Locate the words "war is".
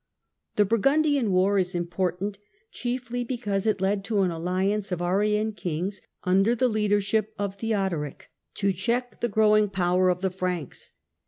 1.31-1.75